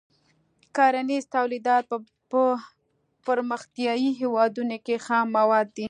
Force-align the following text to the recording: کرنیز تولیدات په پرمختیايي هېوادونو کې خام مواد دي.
کرنیز 0.75 1.23
تولیدات 1.35 1.83
په 2.31 2.43
پرمختیايي 3.25 4.09
هېوادونو 4.21 4.77
کې 4.85 4.95
خام 5.05 5.27
مواد 5.37 5.67
دي. 5.75 5.79